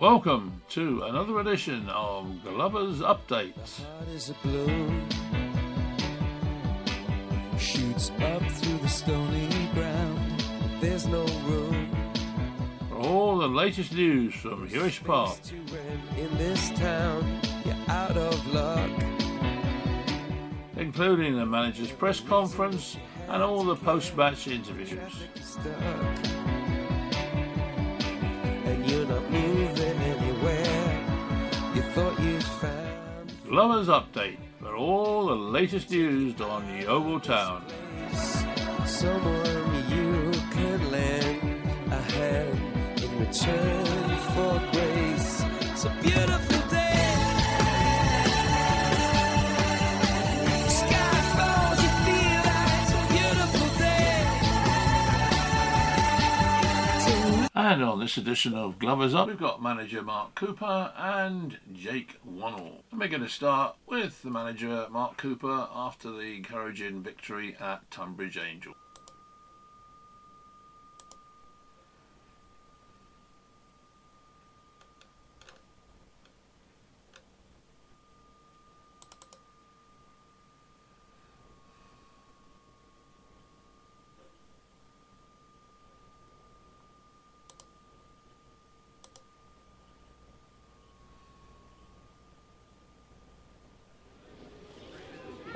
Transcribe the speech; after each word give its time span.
Welcome 0.00 0.62
to 0.68 1.02
another 1.02 1.40
edition 1.40 1.88
of 1.88 2.44
Glover's 2.44 3.00
Updates. 3.00 3.82
heart 3.82 4.08
is 4.14 4.30
a 4.30 4.34
balloon 4.44 5.08
shoots 7.58 8.12
up 8.20 8.40
through 8.48 8.78
the 8.78 8.88
stony 8.88 9.48
ground. 9.74 10.44
There's 10.80 11.08
no 11.08 11.26
room. 11.48 11.90
For 12.88 12.94
all 12.94 13.38
the 13.38 13.48
latest 13.48 13.92
news 13.92 14.36
from 14.36 14.68
Huish 14.68 15.02
Park, 15.02 15.36
in 16.16 16.38
this 16.38 16.70
town. 16.78 17.40
You're 17.64 17.74
out 17.88 18.16
of 18.16 18.54
luck. 18.54 18.90
Including 20.76 21.34
the 21.34 21.44
manager's 21.44 21.90
press 21.90 22.20
conference 22.20 22.96
and 23.26 23.42
all 23.42 23.64
the 23.64 23.74
post-match 23.74 24.46
interviews. 24.46 24.96
Found 33.48 33.50
Glover's 33.50 33.88
Update 33.88 34.38
for 34.60 34.76
all 34.76 35.26
the 35.26 35.34
latest 35.34 35.90
news 35.90 36.40
on 36.40 36.66
Yeovil 36.80 37.20
Town. 37.20 37.62
someone 38.84 39.90
you 39.90 40.32
could 40.50 40.84
lend 40.90 41.62
a 41.90 42.00
hand 42.12 43.02
in 43.02 43.18
return 43.18 44.16
for 44.34 44.60
grace 44.72 45.44
a 45.84 46.02
beautiful 46.02 46.57
And 57.58 57.82
on 57.82 57.98
this 57.98 58.16
edition 58.16 58.54
of 58.54 58.78
Glover's 58.78 59.16
Up, 59.16 59.26
we've 59.26 59.36
got 59.36 59.60
manager 59.60 60.00
Mark 60.00 60.36
Cooper 60.36 60.92
and 60.96 61.58
Jake 61.74 62.16
Wannell. 62.24 62.82
And 62.92 63.00
we're 63.00 63.08
going 63.08 63.24
to 63.24 63.28
start 63.28 63.74
with 63.84 64.22
the 64.22 64.30
manager 64.30 64.86
Mark 64.92 65.16
Cooper 65.16 65.66
after 65.74 66.12
the 66.12 66.36
encouraging 66.36 67.02
victory 67.02 67.56
at 67.58 67.90
Tonbridge 67.90 68.38
Angel. 68.38 68.74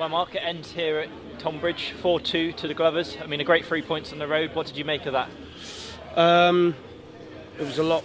Well, 0.03 0.09
Mark, 0.09 0.35
it 0.35 0.43
ends 0.45 0.73
here 0.73 0.99
at 0.99 1.09
Tonbridge, 1.39 1.95
4-2 2.03 2.57
to 2.57 2.67
the 2.67 2.75
Glovers. 2.75 3.17
I 3.23 3.29
mean, 3.29 3.41
a 3.41 3.45
great 3.45 3.65
three 3.65 3.83
points 3.83 4.13
on 4.13 4.19
the 4.19 4.27
road. 4.27 4.53
What 4.53 4.67
did 4.67 4.77
you 4.77 4.85
make 4.85 5.07
of 5.07 5.13
that? 5.13 5.31
Um, 6.17 6.75
it 7.57 7.63
was 7.63 7.79
a 7.79 7.85
lot 7.85 8.03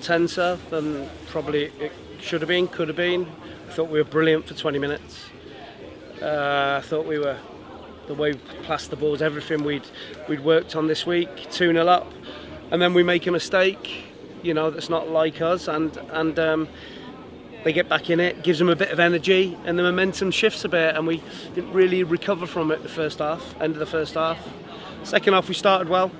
tenser 0.00 0.58
than 0.70 1.10
probably 1.26 1.64
it 1.78 1.92
should 2.20 2.40
have 2.40 2.48
been, 2.48 2.68
could 2.68 2.88
have 2.88 2.96
been. 2.96 3.30
I 3.68 3.72
thought 3.74 3.90
we 3.90 3.98
were 3.98 4.08
brilliant 4.08 4.46
for 4.46 4.54
20 4.54 4.78
minutes. 4.78 5.26
Uh, 6.22 6.80
I 6.82 6.86
thought 6.86 7.04
we 7.04 7.18
were 7.18 7.36
the 8.06 8.14
way 8.14 8.32
we 8.32 8.38
passed 8.62 8.88
the 8.88 8.96
balls, 8.96 9.20
everything 9.20 9.62
we'd 9.62 9.86
we'd 10.30 10.40
worked 10.40 10.74
on 10.74 10.86
this 10.86 11.04
week, 11.04 11.50
2 11.50 11.70
0 11.70 11.86
up, 11.86 12.10
and 12.70 12.80
then 12.80 12.94
we 12.94 13.02
make 13.02 13.26
a 13.26 13.30
mistake, 13.30 14.04
you 14.42 14.54
know, 14.54 14.70
that's 14.70 14.88
not 14.88 15.10
like 15.10 15.42
us, 15.42 15.68
and 15.68 15.98
and 16.12 16.38
um, 16.38 16.68
they 17.66 17.72
get 17.72 17.88
back 17.88 18.10
in 18.10 18.20
it, 18.20 18.44
gives 18.44 18.60
them 18.60 18.68
a 18.68 18.76
bit 18.76 18.92
of 18.92 19.00
energy, 19.00 19.58
and 19.64 19.76
the 19.76 19.82
momentum 19.82 20.30
shifts 20.30 20.64
a 20.64 20.68
bit, 20.68 20.94
and 20.94 21.04
we 21.04 21.20
didn't 21.56 21.72
really 21.72 22.04
recover 22.04 22.46
from 22.46 22.70
it 22.70 22.80
the 22.84 22.88
first 22.88 23.18
half, 23.18 23.60
end 23.60 23.72
of 23.72 23.80
the 23.80 23.86
first 23.86 24.14
half. 24.14 24.38
Second 25.02 25.32
half 25.32 25.48
we 25.48 25.54
started 25.54 25.88
well, 25.88 26.12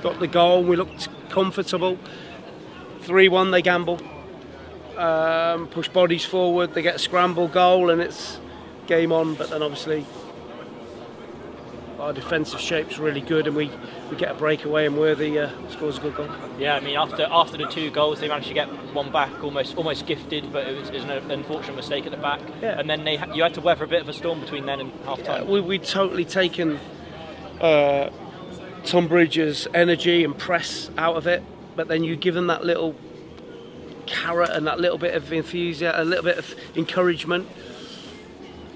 got 0.00 0.20
the 0.20 0.28
goal, 0.28 0.62
we 0.62 0.76
looked 0.76 1.08
comfortable. 1.28 1.98
3 3.00 3.28
1, 3.28 3.50
they 3.50 3.62
gamble, 3.62 3.98
um, 4.96 5.66
push 5.66 5.88
bodies 5.88 6.24
forward, 6.24 6.72
they 6.72 6.82
get 6.82 6.94
a 6.94 7.00
scramble 7.00 7.48
goal, 7.48 7.90
and 7.90 8.00
it's 8.00 8.38
game 8.86 9.10
on. 9.10 9.34
But 9.34 9.50
then 9.50 9.64
obviously, 9.64 10.06
our 11.98 12.12
defensive 12.12 12.60
shape's 12.60 12.96
really 12.96 13.22
good, 13.22 13.48
and 13.48 13.56
we, 13.56 13.72
we 14.10 14.16
get 14.16 14.30
a 14.30 14.34
breakaway, 14.34 14.86
and 14.86 14.98
Worthy 14.98 15.38
uh, 15.38 15.50
scores 15.68 15.98
a 15.98 16.00
good 16.00 16.16
goal. 16.16 16.28
Yeah, 16.58 16.74
I 16.74 16.80
mean, 16.80 16.96
after 16.96 17.26
after 17.30 17.56
the 17.56 17.66
two 17.66 17.90
goals, 17.90 18.20
they 18.20 18.28
managed 18.28 18.48
to 18.48 18.54
get 18.54 18.68
one 18.92 19.12
back, 19.12 19.42
almost 19.42 19.76
almost 19.76 20.06
gifted, 20.06 20.52
but 20.52 20.66
it 20.66 20.78
was, 20.78 20.88
it 20.88 20.94
was 20.94 21.04
an 21.04 21.30
unfortunate 21.30 21.76
mistake 21.76 22.06
at 22.06 22.10
the 22.10 22.18
back. 22.18 22.40
Yeah. 22.60 22.78
And 22.78 22.90
then 22.90 23.04
they 23.04 23.16
ha- 23.16 23.32
you 23.32 23.42
had 23.42 23.54
to 23.54 23.60
weather 23.60 23.84
a 23.84 23.88
bit 23.88 24.02
of 24.02 24.08
a 24.08 24.12
storm 24.12 24.40
between 24.40 24.66
then 24.66 24.80
and 24.80 24.92
half 25.04 25.22
time. 25.22 25.48
we, 25.48 25.60
we'd 25.60 25.84
totally 25.84 26.24
taken 26.24 26.78
uh, 27.60 28.10
Tonbridge's 28.84 29.68
energy 29.74 30.24
and 30.24 30.36
press 30.36 30.90
out 30.98 31.16
of 31.16 31.26
it, 31.26 31.42
but 31.76 31.88
then 31.88 32.02
you 32.02 32.16
give 32.16 32.34
them 32.34 32.48
that 32.48 32.64
little 32.64 32.96
carrot 34.06 34.50
and 34.50 34.66
that 34.66 34.80
little 34.80 34.98
bit 34.98 35.14
of 35.14 35.32
enthusiasm, 35.32 36.00
a 36.00 36.04
little 36.04 36.24
bit 36.24 36.36
of 36.36 36.54
encouragement, 36.74 37.48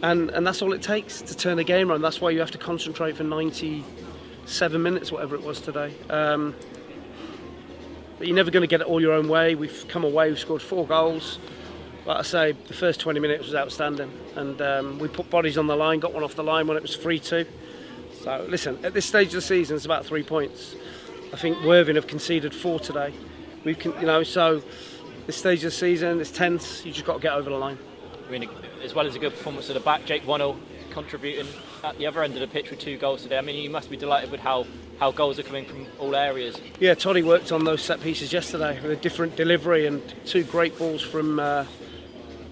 and 0.02 0.30
and 0.30 0.46
that's 0.46 0.62
all 0.62 0.72
it 0.72 0.82
takes 0.82 1.22
to 1.22 1.36
turn 1.36 1.58
a 1.58 1.64
game 1.64 1.90
around. 1.90 2.02
That's 2.02 2.20
why 2.20 2.30
you 2.30 2.38
have 2.38 2.52
to 2.52 2.58
concentrate 2.58 3.16
for 3.16 3.24
97 4.44 4.82
minutes, 4.82 5.10
whatever 5.10 5.34
it 5.36 5.42
was 5.42 5.58
today. 5.58 5.94
Um, 6.10 6.54
but 8.18 8.26
you're 8.26 8.36
never 8.36 8.50
going 8.50 8.60
to 8.60 8.66
get 8.66 8.82
it 8.82 8.86
all 8.86 9.00
your 9.00 9.14
own 9.14 9.26
way. 9.26 9.54
We've 9.54 9.86
come 9.88 10.04
away, 10.04 10.28
we've 10.28 10.38
scored 10.38 10.60
four 10.60 10.86
goals. 10.86 11.38
Like 12.04 12.18
I 12.18 12.22
say, 12.22 12.52
the 12.52 12.74
first 12.74 13.00
20 13.00 13.20
minutes 13.20 13.46
was 13.46 13.54
outstanding, 13.54 14.12
and 14.36 14.60
um, 14.60 14.98
we 14.98 15.08
put 15.08 15.30
bodies 15.30 15.56
on 15.56 15.66
the 15.66 15.74
line, 15.74 15.98
got 15.98 16.12
one 16.12 16.22
off 16.22 16.34
the 16.34 16.44
line 16.44 16.66
when 16.66 16.76
it 16.76 16.82
was 16.82 16.94
3 16.94 17.18
2. 17.18 17.46
So, 18.20 18.46
listen, 18.48 18.84
at 18.84 18.92
this 18.92 19.06
stage 19.06 19.28
of 19.28 19.34
the 19.34 19.40
season, 19.40 19.76
it's 19.76 19.86
about 19.86 20.04
three 20.04 20.22
points. 20.22 20.76
I 21.32 21.36
think 21.36 21.64
Worthing 21.64 21.94
have 21.96 22.06
conceded 22.06 22.54
four 22.54 22.78
today. 22.78 23.14
We've, 23.64 23.82
you 23.82 23.94
know, 24.02 24.22
so 24.24 24.62
this 25.26 25.36
stage 25.36 25.60
of 25.60 25.64
the 25.64 25.70
season, 25.70 26.20
it's 26.20 26.30
tense. 26.30 26.84
You 26.84 26.92
just 26.92 27.06
got 27.06 27.14
to 27.14 27.20
get 27.20 27.32
over 27.32 27.48
the 27.48 27.56
line. 27.56 27.78
I 28.26 28.30
mean, 28.30 28.48
as 28.82 28.94
well 28.94 29.06
as 29.06 29.16
a 29.16 29.18
good 29.18 29.32
performance 29.32 29.70
at 29.70 29.74
the 29.74 29.80
back, 29.80 30.04
Jake 30.04 30.24
Wannell 30.24 30.58
contributing 30.94 31.46
at 31.82 31.98
the 31.98 32.06
other 32.06 32.22
end 32.22 32.34
of 32.34 32.40
the 32.40 32.46
pitch 32.46 32.70
with 32.70 32.78
two 32.78 32.96
goals 32.96 33.22
today. 33.22 33.36
I 33.36 33.40
mean, 33.42 33.56
you 33.62 33.68
must 33.68 33.90
be 33.90 33.96
delighted 33.96 34.30
with 34.30 34.40
how, 34.40 34.66
how 35.00 35.10
goals 35.10 35.38
are 35.38 35.42
coming 35.42 35.66
from 35.66 35.86
all 35.98 36.14
areas. 36.14 36.56
Yeah, 36.80 36.94
Toddy 36.94 37.22
worked 37.22 37.52
on 37.52 37.64
those 37.64 37.82
set 37.82 38.00
pieces 38.00 38.32
yesterday 38.32 38.80
with 38.80 38.92
a 38.92 38.96
different 38.96 39.36
delivery 39.36 39.86
and 39.86 40.00
two 40.24 40.44
great 40.44 40.78
balls 40.78 41.02
from 41.02 41.38
uh, 41.40 41.66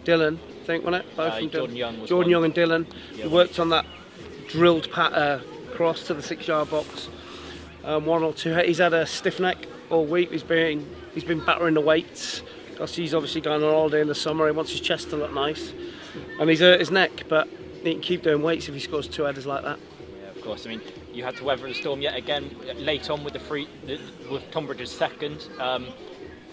Dylan, 0.05 0.39
I 0.63 0.67
think, 0.67 0.85
wasn't 0.85 1.05
it? 1.05 1.17
Both 1.17 1.33
Uh, 1.33 1.39
from 1.39 1.51
Jordan 1.51 1.75
Dylan. 1.75 1.79
Young 1.79 2.01
was 2.01 2.09
Jordan 2.11 2.33
one. 2.33 2.43
Young 2.43 2.45
and 2.45 2.55
Dylan. 2.55 2.87
Yeah, 3.15 3.25
we 3.27 3.31
worked 3.33 3.59
on 3.59 3.69
that 3.71 3.87
drilled 4.49 4.91
pat, 4.93 5.13
uh, 5.15 5.39
cross 5.73 6.03
to 6.09 6.15
the 6.15 6.23
six-yard 6.23 6.71
box. 6.71 7.09
Um, 7.85 8.07
one 8.07 8.23
or 8.23 8.33
two. 8.33 8.55
He's 8.55 8.79
had 8.79 8.93
a 8.93 9.07
stiff 9.07 9.41
neck 9.41 9.67
all 9.91 10.05
week. 10.05 10.31
He's 10.31 10.45
been 10.45 10.87
he's 11.15 11.25
been 11.25 11.45
battering 11.45 11.75
the 11.75 11.81
weights 11.81 12.43
because 12.71 12.95
he's 12.95 13.13
obviously 13.13 13.41
going 13.41 13.63
on 13.65 13.71
holiday 13.73 14.01
in 14.01 14.07
the 14.09 14.15
summer. 14.15 14.47
He 14.47 14.53
wants 14.53 14.71
his 14.71 14.81
chest 14.81 15.11
to 15.11 15.17
look 15.17 15.33
nice, 15.33 15.73
and 16.39 16.49
he's 16.49 16.61
hurt 16.61 16.79
his 16.79 16.93
neck. 16.93 17.25
But 17.29 17.49
he 17.85 17.93
can 17.93 18.03
keep 18.03 18.23
doing 18.23 18.43
weights 18.43 18.69
if 18.69 18.75
he 18.75 18.81
scores 18.81 19.09
two 19.09 19.25
headers 19.25 19.47
like 19.47 19.63
that. 19.65 19.79
Yeah, 20.23 20.31
of 20.31 20.41
course. 20.43 20.67
I 20.67 20.71
mean, 20.71 20.81
you 21.13 21.25
had 21.25 21.37
to 21.37 21.45
weather 21.45 21.67
the 21.67 21.75
storm 21.75 22.01
yet 22.01 22.17
again 22.17 22.55
late 22.77 23.11
on 23.11 23.25
with 23.25 23.33
the 23.33 23.41
free 23.41 23.69
the, 23.87 23.99
with 24.31 24.51
Tonbridge's 24.51 24.91
second. 24.91 25.47
Um, 25.59 25.87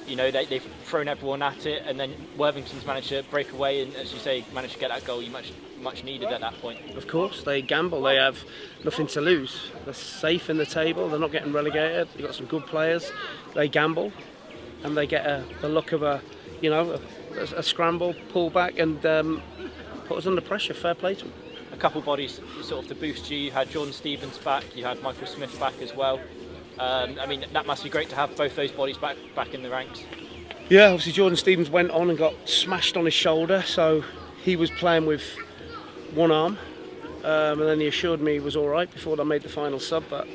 you 0.07 0.15
know, 0.15 0.31
they, 0.31 0.45
they've 0.45 0.67
thrown 0.85 1.07
everyone 1.07 1.43
at 1.43 1.67
it, 1.67 1.83
and 1.85 1.99
then 1.99 2.15
Worthington's 2.35 2.85
managed 2.85 3.09
to 3.09 3.23
break 3.29 3.51
away 3.51 3.83
and, 3.83 3.95
as 3.95 4.11
you 4.11 4.17
say, 4.17 4.43
managed 4.53 4.73
to 4.73 4.79
get 4.79 4.89
that 4.89 5.05
goal 5.05 5.21
you 5.21 5.29
much 5.29 5.53
much 5.81 6.03
needed 6.03 6.29
at 6.29 6.41
that 6.41 6.59
point. 6.59 6.79
Of 6.97 7.07
course, 7.07 7.43
they 7.43 7.61
gamble. 7.61 8.01
They 8.01 8.15
have 8.15 8.37
nothing 8.83 9.07
to 9.07 9.21
lose. 9.21 9.71
They're 9.85 9.93
safe 9.93 10.49
in 10.49 10.57
the 10.57 10.65
table. 10.65 11.07
They're 11.07 11.19
not 11.19 11.31
getting 11.31 11.53
relegated. 11.53 12.09
They've 12.15 12.25
got 12.25 12.35
some 12.35 12.47
good 12.47 12.65
players. 12.65 13.11
They 13.53 13.69
gamble, 13.69 14.11
and 14.83 14.97
they 14.97 15.07
get 15.07 15.25
a, 15.25 15.45
the 15.61 15.69
look 15.69 15.93
of 15.93 16.03
a, 16.03 16.21
you 16.59 16.69
know, 16.69 16.99
a, 17.35 17.41
a 17.41 17.63
scramble, 17.63 18.13
pull 18.29 18.49
back, 18.49 18.77
and 18.77 19.05
um, 19.05 19.41
put 20.09 20.17
us 20.17 20.27
under 20.27 20.41
pressure. 20.41 20.73
Fair 20.73 20.95
play 20.95 21.13
to 21.13 21.25
them. 21.25 21.33
A 21.71 21.77
couple 21.77 22.01
bodies 22.01 22.41
sort 22.63 22.83
of 22.83 22.89
to 22.89 22.95
boost 22.95 23.29
you. 23.29 23.37
You 23.37 23.51
had 23.51 23.69
Jordan 23.69 23.93
Stevens 23.93 24.39
back. 24.39 24.75
You 24.75 24.83
had 24.83 25.01
Michael 25.03 25.27
Smith 25.27 25.57
back 25.59 25.79
as 25.81 25.95
well. 25.95 26.19
Um, 26.79 27.17
I 27.19 27.27
mean, 27.27 27.45
that 27.53 27.67
must 27.67 27.83
be 27.83 27.89
great 27.89 28.09
to 28.09 28.15
have 28.15 28.35
both 28.35 28.55
those 28.55 28.71
bodies 28.71 28.97
back 28.97 29.17
back 29.35 29.53
in 29.53 29.61
the 29.61 29.69
ranks. 29.69 30.03
Yeah, 30.67 30.87
obviously 30.87 31.11
Jordan 31.13 31.37
Stevens 31.37 31.69
went 31.69 31.91
on 31.91 32.09
and 32.09 32.17
got 32.17 32.33
smashed 32.49 32.97
on 32.97 33.05
his 33.05 33.13
shoulder, 33.13 33.61
so 33.61 34.03
he 34.43 34.55
was 34.55 34.71
playing 34.71 35.05
with 35.05 35.23
one 36.13 36.31
arm, 36.31 36.57
um, 37.23 37.59
and 37.59 37.61
then 37.61 37.79
he 37.79 37.87
assured 37.87 38.21
me 38.21 38.33
he 38.33 38.39
was 38.39 38.55
all 38.55 38.67
right 38.67 38.91
before 38.91 39.19
I 39.19 39.23
made 39.23 39.41
the 39.41 39.49
final 39.49 39.79
sub, 39.79 40.03
but 40.09 40.27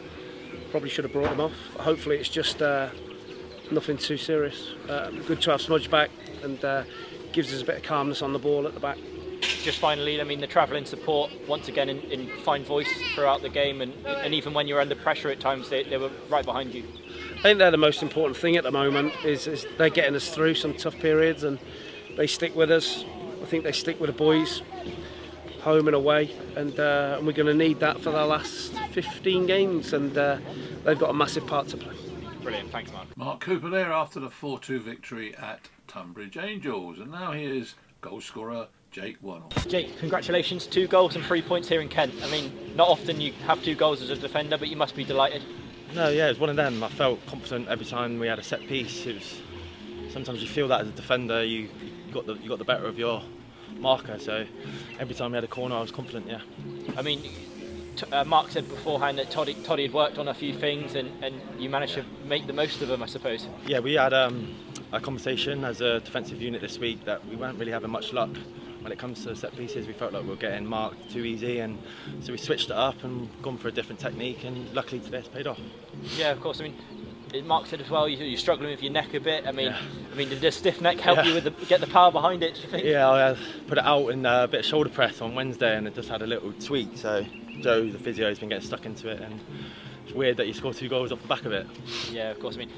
probably 0.71 0.89
should 0.89 1.05
have 1.05 1.13
brought 1.13 1.33
him 1.33 1.41
off. 1.41 1.53
Hopefully, 1.79 2.17
it's 2.17 2.29
just 2.29 2.63
uh, 2.63 2.91
nothing 3.71 3.97
too 3.97 4.17
serious. 4.17 4.73
Um, 4.89 5.23
good 5.23 5.41
to 5.43 5.53
have 5.53 5.61
Smudge 5.61 5.91
back, 5.91 6.11
and 6.43 6.65
uh, 6.65 6.85
gives 7.33 7.53
us 7.55 7.63
a 7.63 7.65
bit 7.65 7.77
of 7.77 7.83
calmness 7.83 8.21
on 8.23 8.33
the 8.33 8.39
ball 8.39 8.67
at 8.67 8.75
the 8.75 8.81
back. 8.81 8.99
Just 9.63 9.79
finally, 9.79 10.21
I 10.21 10.25
mean, 10.25 10.41
the 10.41 10.47
travelling 10.47 10.85
support 10.85 11.31
once 11.49 11.69
again 11.69 11.89
in, 11.89 11.99
in, 12.11 12.29
fine 12.43 12.65
voice 12.65 12.89
throughout 13.15 13.43
the 13.43 13.49
game, 13.49 13.81
and, 13.81 13.95
and 14.07 14.35
even 14.35 14.53
when 14.55 14.67
you're 14.67 14.81
under 14.81 14.95
pressure 14.95 15.31
at 15.31 15.41
times, 15.41 15.71
they, 15.71 15.83
they 15.85 15.97
were 15.97 16.11
right 16.29 16.45
behind 16.45 16.75
you. 16.75 16.85
I 17.39 17.43
think 17.43 17.59
they're 17.59 17.71
the 17.71 17.77
most 17.77 18.03
important 18.03 18.37
thing 18.37 18.57
at 18.57 18.65
the 18.65 18.71
moment. 18.71 19.13
Is, 19.25 19.47
is 19.47 19.67
they're 19.79 19.91
getting 19.91 20.15
us 20.15 20.35
through 20.35 20.55
some 20.55 20.75
tough 20.75 20.99
periods, 20.99 21.45
and 21.45 21.59
they 22.17 22.27
stick 22.27 22.55
with 22.55 22.71
us. 22.71 23.05
I 23.43 23.47
think 23.47 23.65
they 23.65 23.73
stick 23.73 24.01
with 24.01 24.09
the 24.09 24.17
boys, 24.17 24.63
home 25.61 25.89
and 25.89 25.95
away, 25.95 26.35
and, 26.57 26.79
uh, 26.79 27.17
and 27.19 27.27
we're 27.27 27.33
going 27.33 27.47
to 27.47 27.55
need 27.55 27.81
that 27.81 28.01
for 28.01 28.11
the 28.11 28.25
last 28.25 28.75
15 28.93 29.47
games, 29.47 29.93
and 29.93 30.17
uh, 30.17 30.39
they've 30.85 30.99
got 30.99 31.11
a 31.11 31.15
massive 31.15 31.47
part 31.47 31.69
to 31.69 31.77
play. 31.77 31.95
Brilliant, 32.43 32.71
thanks, 32.71 32.93
Mark. 32.93 33.17
Mark 33.17 33.41
Cooper 33.41 33.71
there 33.71 33.93
after 33.93 34.21
the 34.21 34.29
4-2 34.29 34.83
victory 34.83 35.35
at 35.37 35.69
Tonbridge 35.89 36.37
Angels, 36.37 36.99
and 36.99 37.11
now 37.11 37.33
here's 37.33 37.75
goal 38.03 38.21
scorer 38.21 38.69
Jake 38.95 39.21
Wannell. 39.23 39.69
Jake, 39.69 39.99
congratulations. 39.99 40.69
Two 40.69 40.87
goals 40.87 41.17
and 41.17 41.25
three 41.25 41.43
points 41.43 41.69
here 41.69 41.81
in 41.81 41.89
Kent. 41.89 42.15
I 42.23 42.31
mean, 42.31 42.77
not 42.77 42.89
often 42.89 43.21
you 43.21 43.33
have 43.45 43.61
two 43.61 43.75
goals 43.75 44.01
as 44.01 44.09
a 44.09 44.15
defender, 44.15 44.57
but 44.57 44.69
you 44.69 44.77
must 44.77 44.95
be 44.95 45.03
delighted. 45.03 45.43
No, 45.97 46.11
yeah, 46.11 46.27
it 46.27 46.29
was 46.29 46.39
one 46.39 46.49
of 46.49 46.55
them. 46.55 46.81
I 46.85 46.89
felt 46.91 47.27
confident 47.27 47.67
every 47.69 47.87
time 47.87 48.21
we 48.21 48.29
had 48.29 48.39
a 48.39 48.43
set 48.45 48.61
piece. 48.61 49.05
It 49.05 49.17
was 49.17 49.41
sometimes 50.13 50.43
you 50.43 50.47
feel 50.47 50.69
that 50.69 50.83
as 50.83 50.89
a 50.89 50.93
defender, 50.93 51.43
you, 51.43 51.69
you 52.07 52.13
got 52.13 52.25
the 52.27 52.35
you 52.35 52.49
got 52.49 52.59
the 52.59 52.65
better 52.65 52.87
of 52.87 52.97
your 52.97 53.21
marker. 53.79 54.17
So 54.21 54.47
every 55.01 55.17
time 55.17 55.33
we 55.33 55.39
had 55.39 55.45
a 55.45 55.49
corner, 55.49 55.75
I 55.75 55.81
was 55.81 55.91
confident. 55.91 56.29
Yeah. 56.29 56.43
I 56.97 57.03
mean, 57.03 57.21
uh, 58.13 58.23
Mark 58.23 58.53
said 58.53 58.69
beforehand 58.69 59.19
that 59.19 59.29
Toddy, 59.29 59.55
Toddy 59.65 59.87
had 59.87 59.93
worked 59.93 60.19
on 60.19 60.29
a 60.29 60.35
few 60.35 60.55
things 60.55 60.95
and, 60.95 61.11
and 61.21 61.35
you 61.59 61.69
managed 61.69 61.95
to 61.95 62.05
make 62.27 62.47
the 62.47 62.53
most 62.53 62.81
of 62.81 62.87
them, 62.87 63.03
I 63.03 63.07
suppose. 63.07 63.49
Yeah, 63.67 63.81
we 63.81 63.95
had 63.95 64.13
um, 64.13 64.55
a 64.93 65.01
conversation 65.01 65.65
as 65.65 65.81
a 65.81 65.99
defensive 65.99 66.41
unit 66.41 66.61
this 66.61 66.79
week 66.79 67.05
that 67.07 67.27
we 67.27 67.35
weren't 67.35 67.59
really 67.59 67.73
having 67.73 67.91
much 67.91 68.13
luck 68.13 68.31
when 68.85 68.93
it 68.93 68.99
comes 68.99 69.25
to 69.25 69.35
set 69.35 69.57
pieces. 69.57 69.87
We 69.87 69.95
felt 69.95 70.13
like 70.13 70.23
we 70.23 70.29
were 70.29 70.37
getting 70.37 70.67
marked 70.67 71.11
too 71.11 71.25
easy, 71.25 71.61
and 71.61 71.79
so 72.21 72.33
we 72.33 72.39
switched 72.39 72.67
it 72.67 72.77
up 72.77 73.03
and 73.03 73.29
gone 73.43 73.57
for 73.57 73.69
a 73.69 73.73
different 73.73 73.99
technique. 73.99 74.45
And 74.45 74.73
luckily 74.75 75.01
today 75.01 75.19
it's 75.19 75.29
paid 75.29 75.47
off. 75.47 75.59
Yeah, 76.17 76.31
of 76.31 76.41
course. 76.41 76.61
I 76.61 76.65
mean, 76.65 76.77
it 77.33 77.47
Mark 77.47 77.67
said 77.67 77.81
as 77.81 77.91
well, 77.91 78.07
you're 78.09 78.39
struggling 78.39 78.71
with 78.71 78.83
your 78.83 78.93
neck 78.93 79.15
a 79.15 79.21
bit. 79.21 79.47
I 79.47 79.53
mean, 79.53 79.67
yeah. 79.69 79.81
I 80.13 80.15
mean, 80.15 80.29
did 80.29 80.41
the 80.41 80.53
stiff 80.53 80.83
neck 80.83 81.01
help 81.01 81.17
yeah. 81.17 81.25
you 81.25 81.35
with 81.35 81.45
the, 81.45 81.51
get 81.67 81.81
the 81.81 81.87
power 81.87 82.13
behind 82.13 82.43
it? 82.43 82.55
Do 82.55 82.61
you 82.61 82.69
think? 82.69 82.85
Yeah, 82.85 83.11
I 83.11 83.37
put 83.67 83.79
it 83.79 83.85
out 83.85 84.09
in 84.11 84.27
uh, 84.27 84.45
a 84.45 84.49
bit 84.49 84.61
of 84.61 84.67
shoulder 84.67 84.91
press 84.91 85.23
on 85.23 85.35
Wednesday, 85.35 85.77
and 85.77 85.89
it 85.89 85.95
just 85.95 86.11
had 86.11 86.21
a 86.21 86.27
little 86.27 86.53
tweak. 86.53 86.97
So 86.97 87.25
Joe, 87.61 87.89
the 87.89 87.99
physio, 87.99 88.29
has 88.29 88.39
been 88.39 88.51
getting 88.51 88.67
stuck 88.67 88.85
into 88.85 89.09
it, 89.09 89.21
and 89.21 89.41
it's 90.05 90.15
weird 90.15 90.37
that 90.37 90.47
you 90.47 90.53
score 90.53 90.75
two 90.75 90.91
goals 90.91 91.11
off 91.11 91.23
the 91.23 91.29
back 91.29 91.47
of 91.47 91.53
it. 91.53 91.67
Yeah, 92.13 92.31
of 92.31 92.39
course. 92.39 92.57
I 92.57 92.59
mean, 92.59 92.71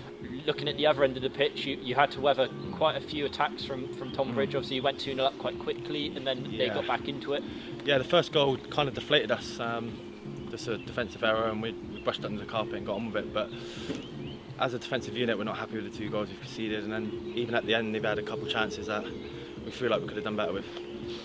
looking 0.46 0.68
at 0.68 0.76
the 0.76 0.86
other 0.86 1.04
end 1.04 1.16
of 1.16 1.22
the 1.22 1.30
pitch, 1.30 1.66
you, 1.66 1.76
you 1.76 1.94
had 1.94 2.10
to 2.12 2.20
weather 2.20 2.48
quite 2.72 2.96
a 2.96 3.00
few 3.00 3.26
attacks 3.26 3.64
from, 3.64 3.92
from 3.94 4.12
Tonbridge. 4.12 4.50
Mm. 4.50 4.56
Obviously, 4.56 4.76
you 4.76 4.82
went 4.82 5.00
2 5.00 5.14
0 5.14 5.26
up 5.26 5.38
quite 5.38 5.58
quickly, 5.58 6.14
and 6.16 6.26
then 6.26 6.44
yeah. 6.46 6.68
they 6.68 6.74
got 6.74 6.86
back 6.86 7.08
into 7.08 7.34
it. 7.34 7.42
Yeah, 7.84 7.98
the 7.98 8.04
first 8.04 8.32
goal 8.32 8.56
kind 8.56 8.88
of 8.88 8.94
deflated 8.94 9.30
us. 9.30 9.60
Um, 9.60 9.98
just 10.50 10.68
a 10.68 10.78
defensive 10.78 11.22
error, 11.24 11.48
and 11.48 11.60
we, 11.60 11.72
we 11.72 12.00
brushed 12.00 12.24
under 12.24 12.38
the 12.38 12.46
carpet 12.46 12.74
and 12.74 12.86
got 12.86 12.96
on 12.96 13.12
with 13.12 13.16
it. 13.16 13.34
But 13.34 13.50
as 14.58 14.74
a 14.74 14.78
defensive 14.78 15.16
unit, 15.16 15.36
we're 15.36 15.44
not 15.44 15.58
happy 15.58 15.76
with 15.76 15.92
the 15.92 15.98
two 15.98 16.08
goals 16.08 16.28
we've 16.28 16.40
conceded, 16.40 16.84
and 16.84 16.92
then 16.92 17.32
even 17.34 17.54
at 17.54 17.66
the 17.66 17.74
end, 17.74 17.94
they've 17.94 18.02
had 18.02 18.18
a 18.18 18.22
couple 18.22 18.46
of 18.46 18.52
chances 18.52 18.86
that 18.86 19.04
we 19.64 19.70
feel 19.72 19.90
like 19.90 20.00
we 20.00 20.06
could 20.06 20.16
have 20.16 20.24
done 20.24 20.36
better 20.36 20.52
with. 20.52 20.66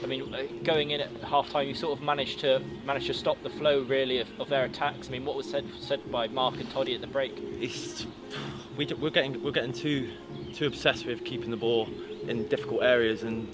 I 0.04 0.08
mean, 0.08 0.34
uh, 0.34 0.44
going 0.64 0.92
in 0.92 1.02
at 1.02 1.10
half 1.24 1.50
time, 1.50 1.68
you 1.68 1.74
sort 1.74 1.98
of 1.98 2.04
managed 2.04 2.40
to 2.40 2.62
manage 2.86 3.08
to 3.08 3.14
stop 3.14 3.42
the 3.44 3.50
flow 3.50 3.82
really 3.82 4.20
of, 4.20 4.28
of 4.40 4.50
their 4.50 4.66
attacks. 4.66 5.08
I 5.08 5.12
mean, 5.12 5.26
what 5.26 5.36
was 5.36 5.50
said 5.50 5.66
said 5.80 6.12
by 6.12 6.28
Mark 6.28 6.56
and 6.60 6.70
Toddy 6.72 6.94
at 6.96 7.02
the 7.02 7.08
break? 7.08 7.34
It's, 7.60 8.06
we, 8.82 8.96
we're 8.96 9.12
getting 9.12 9.44
we're 9.44 9.52
getting 9.52 9.74
too 9.74 10.10
too 10.54 10.66
obsessed 10.66 11.06
with 11.06 11.24
keeping 11.24 11.52
the 11.52 11.58
ball 11.58 11.88
in 12.28 12.48
difficult 12.48 12.82
areas 12.82 13.22
and 13.22 13.48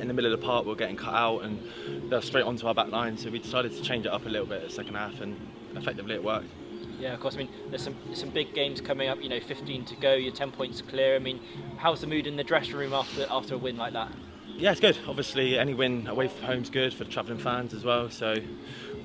in 0.00 0.08
the 0.08 0.14
middle 0.14 0.32
of 0.32 0.40
the 0.40 0.44
park 0.44 0.66
we're 0.66 0.74
getting 0.74 0.96
cut 0.96 1.14
out 1.14 1.40
and 1.44 1.62
they're 2.10 2.22
straight 2.22 2.44
onto 2.44 2.66
our 2.66 2.74
back 2.74 2.90
line. 2.90 3.16
So 3.16 3.30
we 3.30 3.38
decided 3.38 3.72
to 3.72 3.82
change 3.82 4.06
it 4.06 4.12
up 4.12 4.26
a 4.26 4.28
little 4.28 4.46
bit 4.46 4.64
the 4.64 4.70
second 4.70 4.94
half 4.94 5.20
and 5.20 5.38
effectively 5.76 6.14
it 6.14 6.24
worked. 6.24 6.48
Yeah, 6.98 7.14
of 7.14 7.20
course. 7.20 7.34
I 7.34 7.38
mean, 7.38 7.48
there's 7.68 7.82
some 7.82 7.94
some 8.14 8.30
big 8.30 8.52
games 8.52 8.80
coming 8.80 9.08
up. 9.08 9.22
You 9.22 9.28
know, 9.28 9.40
15 9.40 9.84
to 9.84 9.96
go. 9.96 10.14
You're 10.14 10.32
10 10.32 10.50
points 10.50 10.82
clear. 10.82 11.14
I 11.14 11.20
mean, 11.20 11.40
how's 11.76 12.00
the 12.00 12.08
mood 12.08 12.26
in 12.26 12.36
the 12.36 12.44
dressing 12.44 12.74
room 12.74 12.92
after 12.92 13.26
after 13.30 13.54
a 13.54 13.58
win 13.58 13.76
like 13.76 13.92
that? 13.92 14.10
Yeah, 14.56 14.72
it's 14.72 14.80
good. 14.80 14.98
Obviously, 15.06 15.56
any 15.56 15.74
win 15.74 16.08
away 16.08 16.26
from 16.26 16.46
home's 16.46 16.68
good 16.68 16.92
for 16.92 17.04
the 17.04 17.10
travelling 17.10 17.38
fans 17.38 17.74
as 17.74 17.84
well. 17.84 18.10
So 18.10 18.34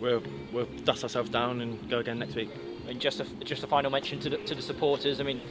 we'll 0.04 0.22
we'll 0.52 0.68
dust 0.84 1.04
ourselves 1.04 1.30
down 1.30 1.62
and 1.62 1.90
go 1.90 2.00
again 2.00 2.20
next 2.20 2.36
week. 2.36 2.52
And 2.88 3.00
just 3.00 3.22
a, 3.22 3.24
just 3.46 3.64
a 3.64 3.68
final 3.68 3.90
mention 3.90 4.20
to 4.20 4.30
the, 4.30 4.38
to 4.38 4.54
the 4.54 4.62
supporters. 4.62 5.22
I 5.22 5.24
mean, 5.24 5.42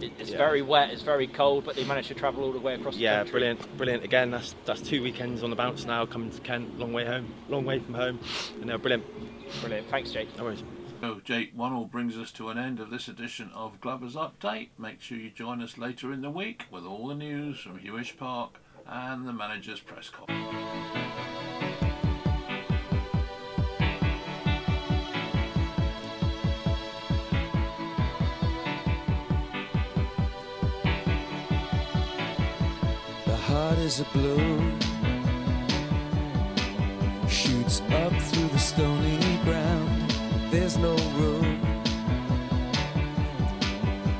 it's 0.00 0.30
yeah. 0.30 0.38
very 0.38 0.62
wet, 0.62 0.90
it's 0.90 1.02
very 1.02 1.26
cold, 1.26 1.66
but 1.66 1.76
they 1.76 1.84
managed 1.84 2.08
to 2.08 2.14
travel 2.14 2.42
all 2.42 2.52
the 2.52 2.58
way 2.58 2.74
across 2.74 2.96
yeah, 2.96 3.12
the 3.12 3.16
country. 3.18 3.32
Brilliant, 3.32 3.76
brilliant. 3.76 4.04
Again, 4.04 4.30
that's 4.30 4.54
that's 4.64 4.80
two 4.80 5.02
weekends 5.02 5.42
on 5.42 5.50
the 5.50 5.56
bounce 5.56 5.84
now, 5.84 6.06
coming 6.06 6.30
to 6.30 6.40
Kent, 6.40 6.78
long 6.78 6.92
way 6.92 7.04
home, 7.04 7.32
long 7.48 7.66
way 7.66 7.78
from 7.78 7.94
home, 7.94 8.18
and 8.60 8.68
they're 8.68 8.78
brilliant. 8.78 9.04
Brilliant. 9.60 9.88
Thanks, 9.90 10.10
Jake. 10.10 10.36
No 10.38 10.44
worries. 10.44 10.64
So 11.02 11.20
Jake 11.22 11.54
Wannell 11.54 11.90
brings 11.90 12.16
us 12.16 12.32
to 12.32 12.48
an 12.48 12.56
end 12.56 12.80
of 12.80 12.88
this 12.88 13.08
edition 13.08 13.50
of 13.54 13.78
Glover's 13.82 14.14
Update. 14.14 14.70
Make 14.78 15.02
sure 15.02 15.18
you 15.18 15.28
join 15.28 15.60
us 15.60 15.76
later 15.76 16.14
in 16.14 16.22
the 16.22 16.30
week 16.30 16.64
with 16.70 16.84
all 16.84 17.08
the 17.08 17.14
news 17.14 17.60
from 17.60 17.78
Huish 17.78 18.16
Park 18.16 18.58
and 18.86 19.28
the 19.28 19.32
manager's 19.32 19.80
press 19.80 20.08
conference. 20.08 21.13
Heart 33.54 33.78
is 33.78 34.00
a 34.00 34.04
balloon, 34.12 34.80
shoots 37.28 37.80
up 38.02 38.12
through 38.28 38.48
the 38.48 38.58
stony 38.58 39.18
ground. 39.44 40.10
There's 40.50 40.76
no 40.76 40.96
room, 41.20 41.60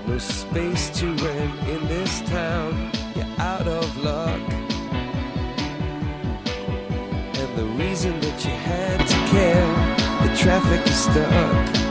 no 0.06 0.18
space 0.18 0.88
to 1.00 1.06
rent 1.26 1.68
in 1.68 1.80
this 1.88 2.20
town 2.36 2.92
You're 3.16 3.34
out 3.38 3.66
of 3.66 3.86
luck. 4.04 4.42
And 7.40 7.50
the 7.60 7.68
reason 7.82 8.20
that 8.20 8.38
you 8.44 8.54
had 8.70 8.98
to 9.12 9.18
care, 9.34 9.68
the 10.24 10.36
traffic 10.36 10.86
is 10.86 11.00
stuck. 11.06 11.83